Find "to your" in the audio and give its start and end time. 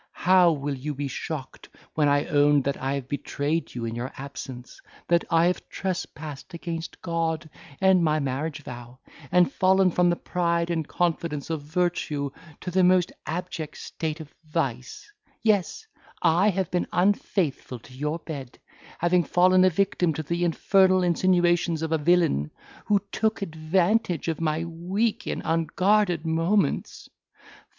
17.77-18.17